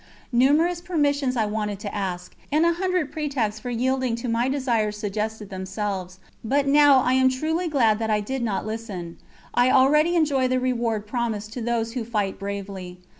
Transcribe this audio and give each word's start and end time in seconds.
Numerous 0.31 0.81
permissions 0.81 1.37
I 1.37 1.45
wanted 1.45 1.79
to 1.81 1.93
ask, 1.95 2.35
and 2.51 2.65
a 2.65 2.73
hundred 2.73 3.11
pretexts 3.11 3.61
for 3.61 3.69
yielding 3.69 4.15
to 4.15 4.27
my 4.27 4.49
desires 4.49 4.97
suggested 4.97 5.51
themselves, 5.51 6.17
but 6.43 6.65
now 6.67 7.01
I 7.03 7.13
am 7.13 7.29
truly 7.29 7.67
glad 7.67 7.99
that 7.99 8.09
I 8.09 8.19
did 8.19 8.41
not 8.41 8.65
listen. 8.65 9.19
I 9.53 9.69
already 9.69 10.15
enjoy 10.15 10.47
the 10.47 10.59
reward 10.59 11.05
promised 11.05 11.53
to 11.53 11.61
those 11.61 11.91
who 11.93 12.03
fight 12.03 12.39
bravely. 12.39 12.97